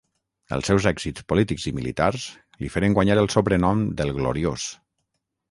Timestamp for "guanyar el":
2.99-3.31